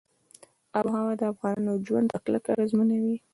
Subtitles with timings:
[0.77, 3.15] آب وهوا د افغانانو ژوند په کلکه اغېزمنوي.